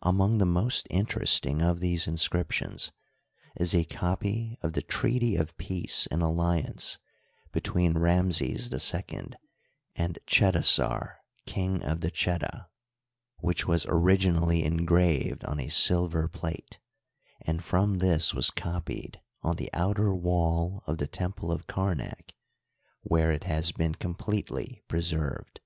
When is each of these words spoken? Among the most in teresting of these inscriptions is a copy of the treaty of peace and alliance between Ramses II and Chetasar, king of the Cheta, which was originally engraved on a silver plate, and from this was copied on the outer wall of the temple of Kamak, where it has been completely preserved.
Among 0.00 0.38
the 0.38 0.46
most 0.46 0.86
in 0.86 1.04
teresting 1.04 1.60
of 1.62 1.80
these 1.80 2.08
inscriptions 2.08 2.92
is 3.56 3.74
a 3.74 3.84
copy 3.84 4.56
of 4.62 4.72
the 4.72 4.80
treaty 4.80 5.36
of 5.36 5.54
peace 5.58 6.08
and 6.10 6.22
alliance 6.22 6.98
between 7.52 7.98
Ramses 7.98 8.72
II 8.72 9.32
and 9.94 10.18
Chetasar, 10.26 11.16
king 11.44 11.82
of 11.82 12.00
the 12.00 12.10
Cheta, 12.10 12.68
which 13.40 13.66
was 13.68 13.84
originally 13.86 14.64
engraved 14.64 15.44
on 15.44 15.60
a 15.60 15.68
silver 15.68 16.26
plate, 16.26 16.78
and 17.42 17.62
from 17.62 17.98
this 17.98 18.32
was 18.32 18.48
copied 18.50 19.20
on 19.42 19.56
the 19.56 19.68
outer 19.74 20.14
wall 20.14 20.84
of 20.86 20.96
the 20.96 21.06
temple 21.06 21.52
of 21.52 21.66
Kamak, 21.66 22.32
where 23.02 23.30
it 23.30 23.44
has 23.44 23.72
been 23.72 23.94
completely 23.94 24.82
preserved. 24.88 25.60